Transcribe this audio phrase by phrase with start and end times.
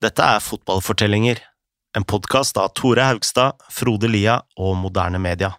[0.00, 1.42] Dette er Fotballfortellinger,
[1.96, 5.50] en podkast av Tore Haugstad, Frode Lia og Moderne Media.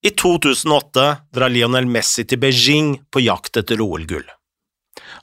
[0.00, 1.04] I 2008
[1.36, 4.24] drar Lionel Messi til Beijing på jakt etter OL-gull.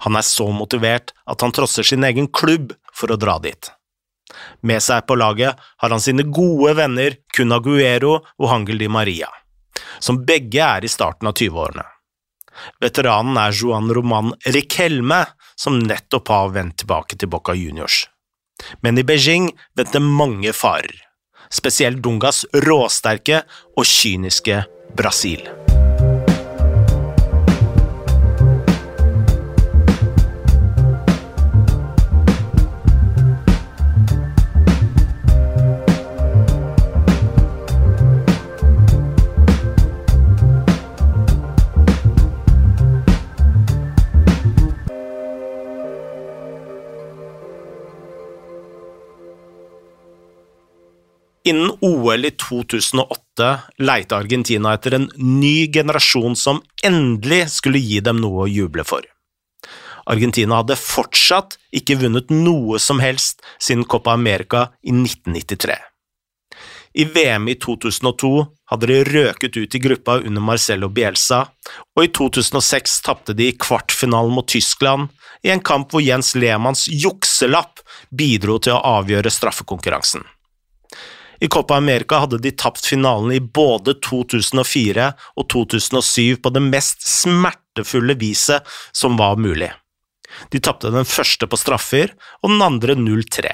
[0.06, 3.72] Han er så motivert at han trosser sin egen klubb for å dra dit.
[4.62, 9.32] Med seg på laget har han sine gode venner Kun Aguero og Hangel Di Maria,
[9.98, 11.90] som begge er i starten av 20-årene.
[12.78, 15.24] Veteranen er Juan Roman Riquelme,
[15.64, 18.04] som nettopp har vendt tilbake til Boca Juniors.
[18.84, 20.96] Men i Beijing venter mange farer,
[21.52, 23.44] spesielt Dungas råsterke
[23.78, 24.64] og kyniske
[24.98, 25.63] Brasil.
[51.46, 58.22] Innen OL i 2008 leita Argentina etter en ny generasjon som endelig skulle gi dem
[58.24, 59.04] noe å juble for.
[60.08, 65.76] Argentina hadde fortsatt ikke vunnet noe som helst siden Copa America i 1993.
[66.94, 68.32] I VM i 2002
[68.72, 71.42] hadde de røket ut i gruppa under Marcello Bielsa,
[71.98, 75.12] og i 2006 tapte de i kvartfinalen mot Tyskland
[75.44, 77.84] i en kamp hvor Jens Lehmanns jukselapp
[78.16, 80.24] bidro til å avgjøre straffekonkurransen.
[81.42, 87.06] I Copa America hadde de tapt finalen i både 2004 og 2007 på det mest
[87.08, 89.72] smertefulle viset som var mulig.
[90.50, 93.52] De tapte den første på straffer og den andre 0-3.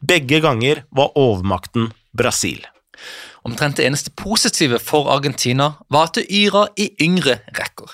[0.00, 2.62] Begge ganger var overmakten Brasil.
[3.44, 7.90] Omtrent det eneste positive for Argentina var at det yra i yngre rekker.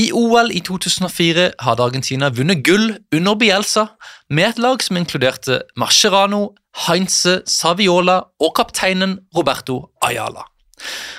[0.00, 3.86] I OL i 2004 hadde Argentina vunnet gull under Bielsa
[4.28, 10.44] med et lag som inkluderte Mascherano, Heinze Saviola og kapteinen Roberto Ayala.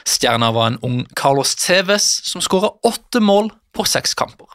[0.06, 4.50] Stjerna var en ung Carlos Tevez som skåra åtte mål på seks kamper.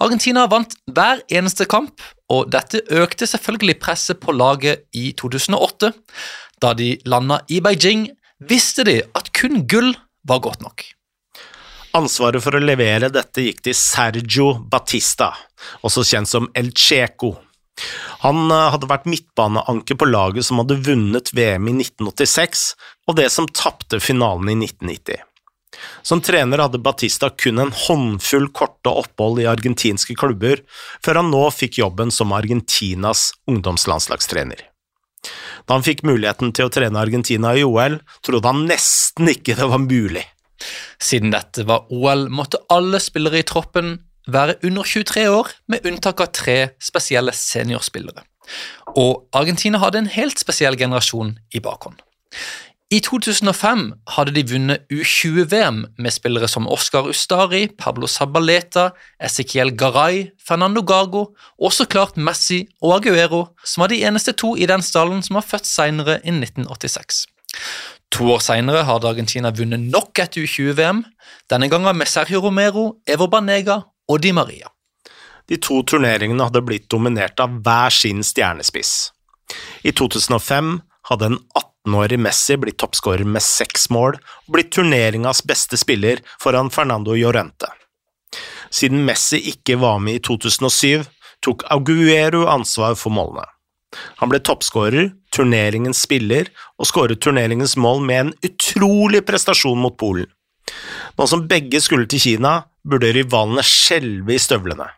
[0.00, 2.00] Argentina vant hver eneste kamp,
[2.32, 5.92] og dette økte selvfølgelig presset på laget i 2008.
[6.62, 8.08] Da de landa i Beijing,
[8.40, 9.92] visste de at kun gull
[10.28, 10.86] var godt nok.
[11.96, 15.32] Ansvaret for å levere dette gikk til Sergio Batista,
[15.84, 17.34] også kjent som El Checo.
[18.24, 22.64] Han eh, hadde vært midtbaneanker på laget som hadde vunnet VM i 1986,
[23.08, 25.26] og det som tapte finalen i 1990.
[26.02, 30.64] Som trener hadde Batista kun en håndfull korte opphold i argentinske klubber,
[31.04, 34.66] før han nå fikk jobben som Argentinas ungdomslandslagstrener.
[35.68, 39.68] Da han fikk muligheten til å trene Argentina i OL, trodde han nesten ikke det
[39.70, 40.24] var mulig.
[41.00, 43.94] Siden dette var OL, måtte alle spillere i troppen
[44.28, 48.24] være under 23 år, med unntak av tre spesielle seniorspillere.
[48.96, 52.00] Og Argentina hadde en helt spesiell generasjon i bakhånd.
[52.90, 53.82] I 2005
[54.16, 58.88] hadde de vunnet U20-VM med spillere som Oscar Ustari, Pablo Sabaleta,
[59.22, 64.56] Ezequiel Garay, Fernando Gago og så klart Messi og Aguero, som var de eneste to
[64.58, 67.28] i den stallen som var født senere i 1986.
[68.10, 71.04] To år senere hadde Argentina vunnet nok et U20-VM,
[71.50, 74.70] denne gangen med Sergio Romero, Evo Banega og Di Maria.
[75.50, 79.10] De to turneringene hadde blitt dominert av hver sin stjernespiss.
[79.82, 80.76] I 2005
[81.10, 86.70] hadde en 18-årig Messi blitt toppskårer med seks mål og blitt turneringas beste spiller foran
[86.70, 87.70] Fernando Llorente.
[88.70, 91.02] Siden Messi ikke var med i 2007,
[91.42, 93.48] tok Aguero ansvar for målene.
[94.20, 100.28] Han ble toppskårer, turneringens spiller og skåret turneringens mål med en utrolig prestasjon mot Polen.
[101.18, 104.88] Nå som begge skulle til Kina, burde rivalene skjelve i støvlene,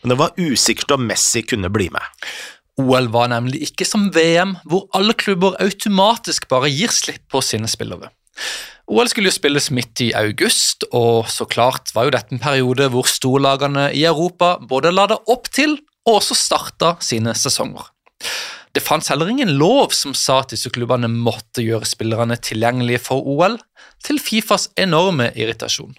[0.00, 2.02] men det var usikkert om Messi kunne bli med.
[2.80, 7.68] OL var nemlig ikke som VM, hvor alle klubber automatisk bare gir slipp på sine
[7.70, 8.10] spillere.
[8.90, 12.88] OL skulle jo spilles midt i august, og så klart var jo dette en periode
[12.90, 15.76] hvor storlagene i Europa både la det opp til
[16.08, 17.84] og også starta sine sesonger.
[18.74, 23.26] Det fantes heller ingen lov som sa at disse klubbene måtte gjøre spillerne tilgjengelige for
[23.26, 23.58] OL,
[24.02, 25.94] til Fifas enorme irritasjon.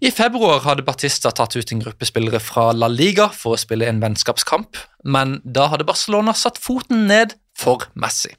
[0.00, 3.88] I februar hadde Batista tatt ut en gruppe spillere fra La Liga for å spille
[3.90, 8.30] en vennskapskamp, men da hadde Barcelona satt foten ned for Messi.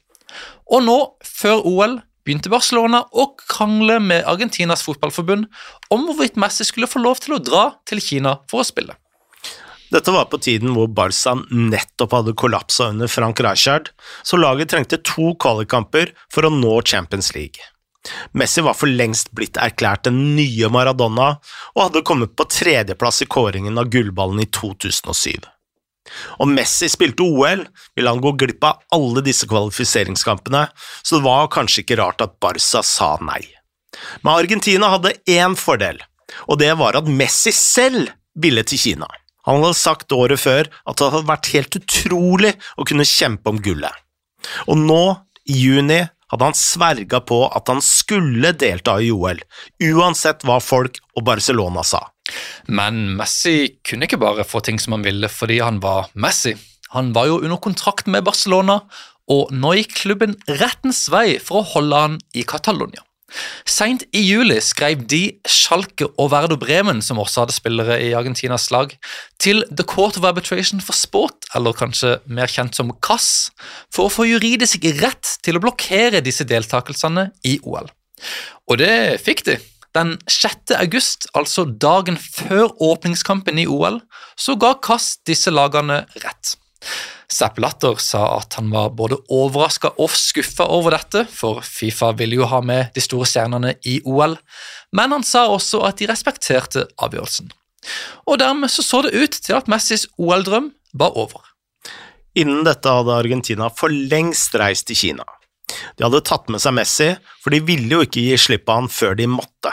[0.70, 0.96] Og nå,
[1.26, 5.48] før OL, begynte Barcelona å krangle med Argentinas fotballforbund
[5.92, 8.96] om hvorvidt Messi skulle få lov til å dra til Kina for å spille.
[9.90, 13.90] Dette var på tiden hvor Barca nettopp hadde kollapsa under Frank Rijkaard,
[14.22, 17.58] så laget trengte to kvalikkamper for å nå Champions League.
[18.32, 21.34] Messi var for lengst blitt erklært den nye Maradona,
[21.76, 25.44] og hadde kommet på tredjeplass i kåringen av gullballen i 2007.
[26.42, 30.66] Om Messi spilte OL, ville han gå glipp av alle disse kvalifiseringskampene,
[31.02, 33.42] så det var kanskje ikke rart at Barca sa nei.
[34.24, 36.00] Men Argentina hadde én fordel,
[36.48, 39.08] og det var at Messi selv ville til Kina.
[39.48, 43.60] Han hadde sagt året før at det hadde vært helt utrolig å kunne kjempe om
[43.62, 43.92] gullet.
[44.68, 45.02] Og nå,
[45.50, 49.40] i juni, hadde han sverga på at han skulle delta i OL,
[49.90, 52.04] uansett hva folk og Barcelona sa.
[52.70, 56.54] Men Messi kunne ikke bare få ting som han ville fordi han var Messi.
[56.94, 58.80] Han var jo under kontrakt med Barcelona,
[59.30, 63.02] og nå gikk klubben rettens vei for å holde han i Catalonia.
[63.68, 68.68] Seint i juli skrev de Schalke og Verdo Bremen, som også hadde spillere i Argentinas
[68.74, 68.92] lag,
[69.40, 73.50] til The Court of Arbitration for Sport, eller kanskje mer kjent som CAS,
[73.92, 77.90] for å få juridisk rett til å blokkere disse deltakelsene i OL.
[78.70, 79.60] Og det fikk de.
[79.96, 80.76] Den 6.
[80.78, 83.98] august, altså dagen før åpningskampen i OL,
[84.38, 86.54] så ga CAS disse lagene rett.
[87.30, 92.40] Sepp Latter sa at han var både overraska og skuffa over dette, for Fifa ville
[92.40, 94.34] jo ha med de store stjernene i OL,
[94.98, 97.52] men han sa også at de respekterte avgjørelsen.
[98.26, 101.44] Og dermed så, så det ut til at Messis OL-drøm var over.
[102.38, 105.26] Innen dette hadde Argentina for lengst reist til Kina.
[105.96, 107.12] De hadde tatt med seg Messi,
[107.42, 109.72] for de ville jo ikke gi slipp på han før de måtte.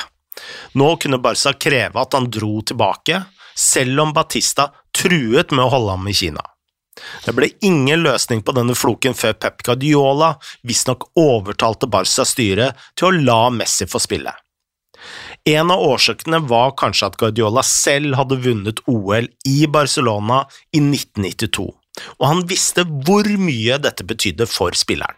[0.78, 3.24] Nå kunne Barca kreve at han dro tilbake,
[3.58, 6.44] selv om Batista truet med å holde ham i Kina.
[7.26, 10.34] Det ble ingen løsning på denne floken før Pep Guardiola
[10.68, 14.34] visstnok overtalte Barcas styre til å la Messi få spille.
[15.48, 20.42] En av årsakene var kanskje at Guardiola selv hadde vunnet OL i Barcelona
[20.74, 21.68] i 1992,
[22.18, 25.16] og han visste hvor mye dette betydde for spilleren.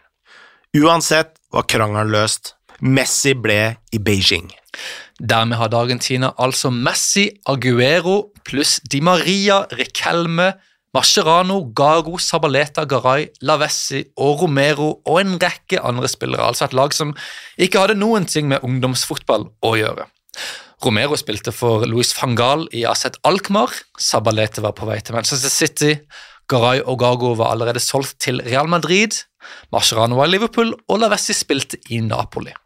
[0.76, 4.52] Uansett var krangelen løst, Messi ble i Beijing.
[5.18, 10.52] Dermed hadde Argentina altså Messi, Aguero pluss Di Maria, Riquelme,
[10.96, 16.94] Mascherano, Gago, Sabaleta, Garay, Lavessi og Romero og en rekke andre spillere, altså et lag
[16.96, 17.12] som
[17.58, 20.08] ikke hadde noen ting med ungdomsfotball å gjøre.
[20.82, 23.70] Romero spilte for Luis Fangal i Aset Alkmaar,
[24.00, 25.92] Sabalete var på vei til Manchester City,
[26.50, 29.14] Garay og Gago var allerede solgt til Real Madrid,
[29.70, 32.56] Mascherano var i Liverpool, og Lavessi spilte i Napoli.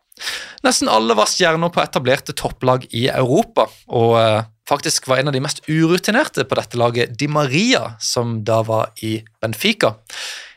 [0.65, 5.37] Nesten alle var stjerner på etablerte topplag i Europa, og eh, faktisk var en av
[5.37, 9.95] de mest urutinerte på dette laget Di Maria, som da var i Benfica.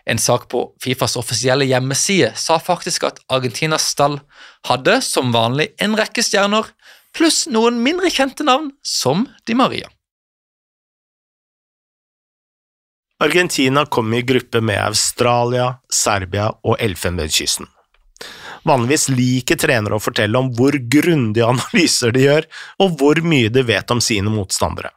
[0.07, 4.21] En sak på Fifas offisielle hjemmeside sa faktisk at Argentinas stall
[4.69, 6.69] hadde som vanlig en rekke stjerner,
[7.17, 9.91] pluss noen mindre kjente navn, som Di Maria.
[13.19, 17.65] Argentina kom i gruppe med Australia, Serbia og Elfenbenskysten.
[18.67, 22.47] Vanligvis liker trenere å fortelle om hvor grundige analyser de gjør,
[22.83, 24.91] og hvor mye de vet om sine motstandere.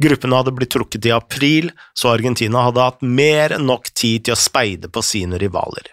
[0.00, 4.32] Gruppene hadde blitt trukket i april, så Argentina hadde hatt mer enn nok tid til
[4.36, 5.92] å speide på sine rivaler.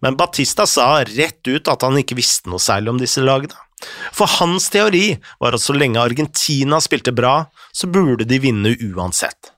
[0.00, 3.58] Men Batista sa rett ut at han ikke visste noe særlig om disse lagene.
[4.16, 7.42] For hans teori var at så lenge Argentina spilte bra,
[7.76, 9.52] så burde de vinne uansett.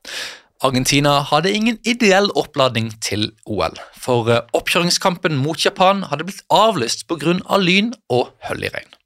[0.59, 7.07] Argentina hadde ingen ideell oppladning til OL, for eh, oppkjøringskampen mot Japan hadde blitt avlyst
[7.07, 7.37] pga.
[7.47, 8.97] Av lyn og i regn.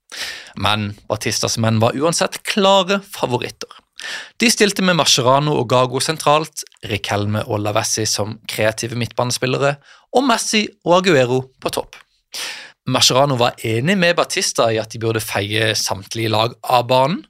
[0.57, 3.69] Men Batistas menn var uansett klare favoritter.
[4.41, 9.77] De stilte med Mascherano og Gago sentralt, Riquelme og Lavessi som kreative midtbanespillere,
[10.17, 12.01] og Messi og Aguero på topp.
[12.89, 17.23] Mascherano var enig med Batista i at de burde feie samtlige lag av banen.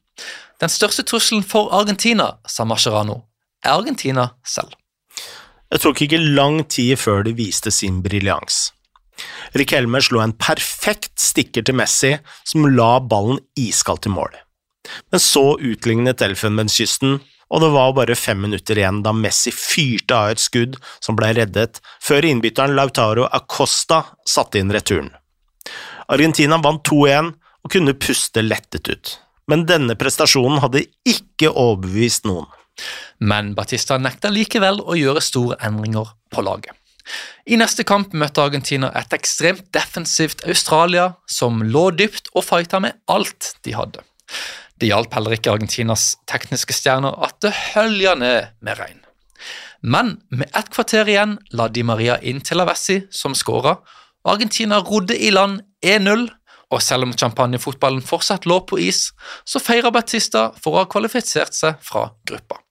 [0.62, 3.31] Den største trusselen for Argentina, sa Mascherano, er
[3.71, 4.75] Argentina selv.
[5.73, 8.73] Det tok ikke lang tid før de viste sin briljans.
[9.57, 14.35] Riquelme slo en perfekt stikker til Messi, som la ballen iskaldt i mål.
[15.12, 17.21] Men så utlignet Elfenbenskysten,
[17.52, 21.31] og det var bare fem minutter igjen da Messi fyrte av et skudd som ble
[21.37, 25.12] reddet, før innbytteren Lautaro Acosta satte inn returen.
[26.12, 27.31] Argentina vant 2-1
[27.62, 29.14] og kunne puste lettet ut,
[29.49, 32.49] men denne prestasjonen hadde ikke overbevist noen
[33.19, 36.75] men Batista nekta likevel å gjøre store endringer på laget.
[37.50, 42.99] I neste kamp møtte Argentina et ekstremt defensivt Australia som lå dypt og fighta med
[43.11, 44.05] alt de hadde.
[44.79, 49.00] Det hjalp heller ikke Argentinas tekniske stjerner at det hølja ned med regn.
[49.83, 53.81] Men med ett kvarter igjen la Di Maria inn til Avessi, som skåra,
[54.23, 56.29] og Argentina rodde i land 1-0.
[56.73, 59.11] Og selv om champagnefotballen fortsatt lå på is,
[59.45, 62.62] så feira Batista for å ha kvalifisert seg fra gruppa.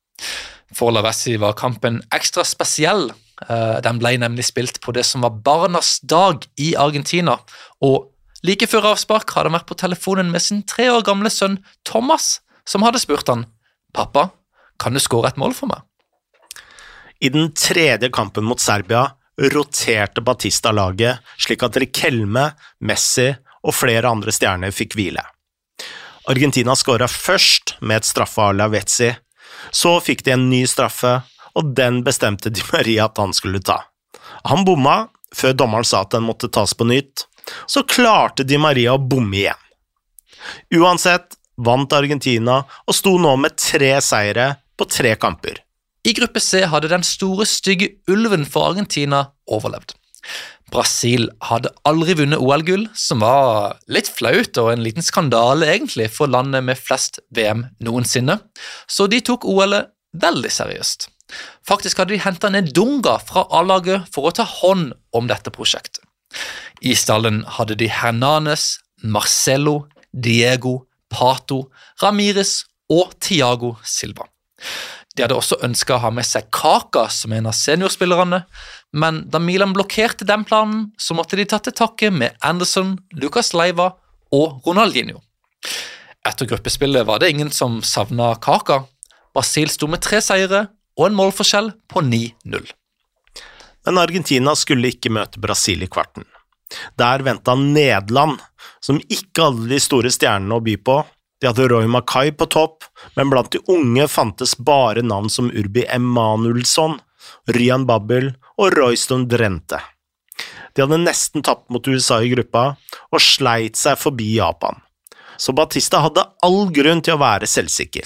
[0.75, 3.12] For Lavessi var kampen ekstra spesiell.
[3.48, 7.38] Eh, den ble nemlig spilt på det som var barnas dag i Argentina.
[7.84, 8.10] Og
[8.48, 12.39] like før avspark hadde han vært på telefonen med sin tre år gamle sønn Thomas,
[12.65, 13.46] som hadde spurt han
[13.93, 14.29] «Pappa,
[14.79, 15.84] kan du skåre et mål for meg?»
[17.22, 19.12] I den tredje kampen mot Serbia
[19.51, 22.48] roterte Batista laget slik at Rikelme,
[22.88, 23.27] Messi
[23.63, 25.23] og flere andre stjerner fikk hvile.
[26.29, 29.11] Argentina skåra først med et straffe av Lavezzi,
[29.71, 31.19] så fikk de en ny straffe,
[31.57, 33.81] og den bestemte Di Maria at han skulle ta.
[34.47, 37.25] Han bomma før dommeren sa at den måtte tas på nytt,
[37.67, 39.67] så klarte Di Maria å bomme igjen.
[40.77, 45.59] Uansett vant Argentina og sto nå med tre seire på tre kamper.
[46.07, 49.93] I gruppe C hadde den store, stygge ulven for Argentina overlevd.
[50.71, 56.31] Brasil hadde aldri vunnet OL-gull, som var litt flaut og en liten skandale egentlig for
[56.31, 58.39] landet med flest VM noensinne,
[58.87, 61.09] så de tok OL-et veldig seriøst.
[61.67, 66.03] Faktisk hadde de henta ned Dunga fra A-laget for å ta hånd om dette prosjektet.
[66.81, 71.65] I stallen hadde de Hernanes, Marcello, Diego, Pato,
[72.01, 72.61] Ramires
[72.91, 74.27] og Tiago Silva.
[75.15, 78.43] De hadde også ønska å ha med seg Kaka som en av seniorspillerne,
[78.95, 83.51] men da Milan blokkerte den planen, så måtte de ta til takke med Anderson, Lucas
[83.57, 83.91] Leiva
[84.31, 85.19] og Ronaldinho.
[86.27, 88.83] Etter gruppespillet var det ingen som savna Kaka.
[89.35, 90.67] Brasil sto med tre seire
[90.99, 92.71] og en målforskjell på 9-0.
[93.85, 96.27] Men Argentina skulle ikke møte Brasil i kvarten.
[96.99, 98.37] Der venta Nederland,
[98.79, 101.01] som ikke hadde de store stjernene å by på.
[101.41, 105.88] De hadde Roy Mackay på topp, men blant de unge fantes bare navn som Urbi
[105.89, 107.00] Emanuelsson,
[107.50, 108.29] Ryan Babbel
[108.62, 109.79] og Royston Drente.
[110.75, 112.75] De hadde nesten tapt mot USA i gruppa,
[113.12, 114.77] og sleit seg forbi Japan.
[115.41, 118.05] Så Batista hadde all grunn til å være selvsikker.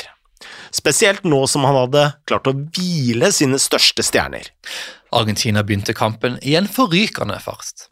[0.76, 4.48] Spesielt nå som han hadde klart å hvile sine største stjerner.
[5.16, 7.90] Argentina begynte kampen i en forrykende fart.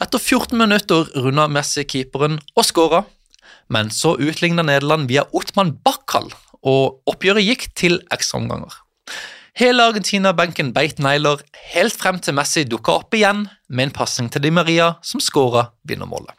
[0.00, 3.04] Etter 14 minutter runda Messi keeperen og skåra,
[3.72, 6.30] men så utligna Nederland via Otman Bakkal,
[6.66, 8.74] og oppgjøret gikk til ekstraomganger.
[9.56, 11.40] Hele Argentina-benken beit negler
[11.72, 15.70] helt frem til Messi dukka opp igjen med en pasning til Di Maria, som skåra
[15.88, 16.34] vinnermålet.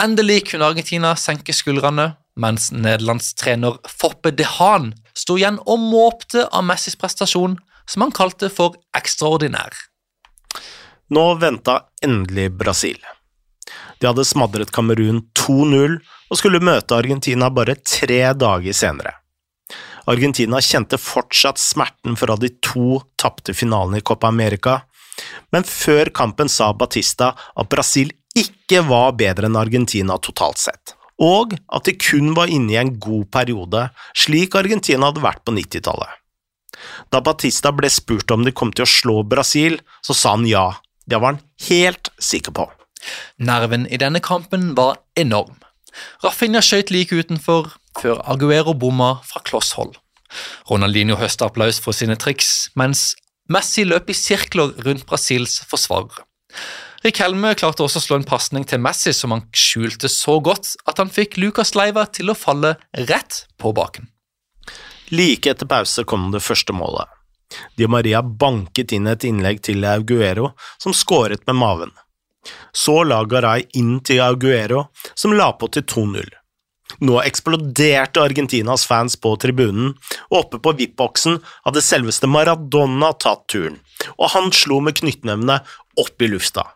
[0.00, 6.46] Endelig kunne Argentina senke skuldrene, mens Nederlands trener Foppe de Haan sto igjen og måpte
[6.48, 9.76] av Messis prestasjon, som han kalte for ekstraordinær.
[11.12, 12.96] Nå venta endelig Brasil.
[14.00, 15.98] De hadde smadret Kamerun 2-0
[16.32, 19.16] og skulle møte Argentina bare tre dager senere.
[20.10, 24.80] Argentina kjente fortsatt smerten fra de to tapte finalene i Copa America,
[25.54, 31.54] men før kampen sa Batista at Brasil ikke var bedre enn Argentina totalt sett, og
[31.68, 36.18] at de kun var inne i en god periode, slik Argentina hadde vært på 90-tallet.
[37.12, 40.70] Da Batista ble spurt om de kom til å slå Brasil, så sa han ja,
[41.06, 42.66] det var han helt sikker på.
[43.38, 45.58] Nerven i denne kampen var enorm.
[46.24, 49.98] Rafinha skøyt like utenfor, før Aguero bomma fra kloss hold.
[50.70, 53.12] Ronaldinho høsta applaus for sine triks, mens
[53.52, 56.24] Messi løp i sirkler rundt Brasils forsvarere.
[57.02, 61.00] Rikelme klarte også å slå en pasning til Messi som han skjulte så godt at
[61.02, 62.76] han fikk Lucas Leiva til å falle
[63.10, 64.06] rett på baken.
[65.12, 67.10] Like etter pause kom det første målet.
[67.76, 71.90] Di Maria banket inn et innlegg til Auguero, som skåret med maven.
[72.72, 76.30] Så la Garay inn til Aguero, som la på til 2-0.
[77.00, 79.94] Nå eksploderte Argentinas fans på tribunen,
[80.30, 83.78] og oppe på VIP-boksen hadde selveste Maradona tatt turen,
[84.18, 85.62] og han slo med knyttnevene
[86.02, 86.66] opp i lufta.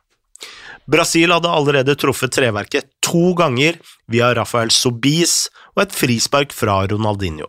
[0.87, 3.81] Brasil hadde allerede truffet treverket to ganger
[4.11, 7.49] via Rafael Sobis og et frispark fra Ronaldinho.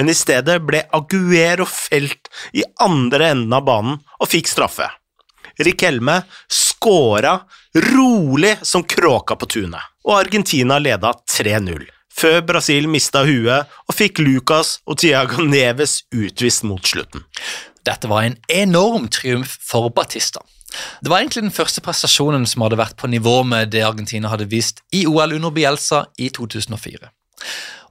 [0.00, 4.88] Men i stedet ble Aguero felt i andre enden av banen og fikk straffe.
[5.60, 6.22] Rikelme
[6.78, 7.40] skåra
[7.74, 14.22] rolig som kråka på tunet, og Argentina leda 3-0, før Brasil mista huet og fikk
[14.22, 17.26] Lucas og Tiago Neves utvist mot slutten.
[17.86, 20.42] Dette var en enorm triumf for Batista.
[21.00, 24.50] Det var egentlig den første prestasjonen som hadde vært på nivå med det Argentina hadde
[24.50, 27.08] vist i OL under Bielsa i 2004.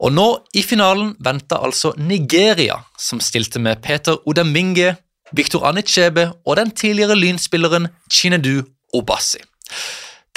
[0.05, 4.93] Og nå, i finalen, venta altså Nigeria, som stilte med Peter Odeminge,
[5.35, 8.61] Victor Anichebe og den tidligere lynspilleren Chinedu
[8.97, 9.41] Obasi.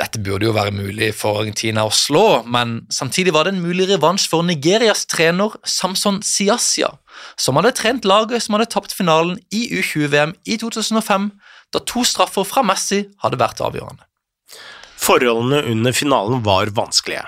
[0.01, 3.89] Dette burde jo være mulig for Argentina å slå, men samtidig var det en mulig
[3.91, 6.95] revansj for Nigerias trener Samson Siasia,
[7.37, 11.29] som hadde trent laget som hadde tapt finalen i U20-VM i 2005,
[11.75, 14.07] da to straffer fra Messi hadde vært avgjørende.
[15.01, 17.27] Forholdene under finalen var vanskelige.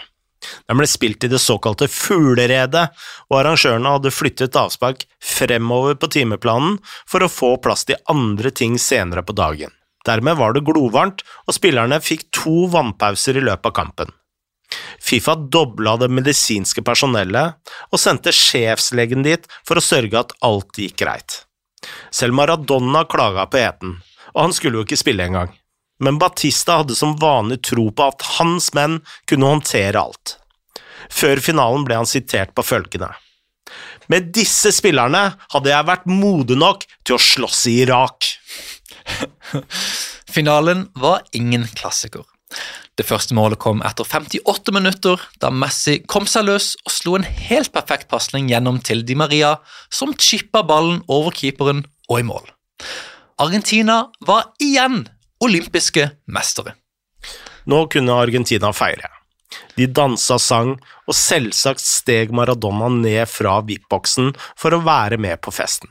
[0.66, 2.88] Den ble spilt i det såkalte fugleredet,
[3.30, 8.80] og arrangørene hadde flyttet avspark fremover på timeplanen for å få plass til andre ting
[8.80, 9.70] senere på dagen.
[10.06, 14.12] Dermed var det glovarmt, og spillerne fikk to vannpauser i løpet av kampen.
[15.02, 21.02] Fifa dobla det medisinske personellet og sendte sjefslegen dit for å sørge at alt gikk
[21.02, 21.42] greit.
[22.14, 23.98] Selv Maradona klaga på eten,
[24.32, 25.50] og han skulle jo ikke spille engang.
[26.02, 30.38] Men Batista hadde som vanlig tro på at hans menn kunne håndtere alt.
[31.12, 33.12] Før finalen ble han sitert på følgende.
[34.10, 35.22] Med disse spillerne
[35.54, 38.26] hadde jeg vært modig nok til å slåss i Irak.
[40.34, 42.24] Finalen var ingen klassiker.
[42.98, 47.24] Det første målet kom etter 58 minutter, da Messi kom seg løs og slo en
[47.24, 49.54] helt perfekt pasning gjennom til Di Maria,
[49.88, 52.44] som chippa ballen over keeperen og i mål.
[53.40, 55.06] Argentina var igjen
[55.42, 56.76] olympiske mestere.
[57.64, 59.08] Nå kunne Argentina feire.
[59.76, 60.76] De dansa sang,
[61.08, 65.90] og selvsagt steg Maradona ned fra VIP-boksen for å være med på festen.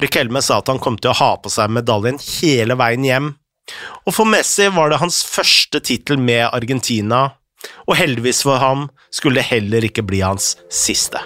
[0.00, 3.34] Riquelme sa at han kom til å ha på seg medaljen hele veien hjem,
[4.06, 7.28] og for Messi var det hans første tittel med Argentina,
[7.86, 11.20] og heldigvis for ham skulle det heller ikke bli hans siste.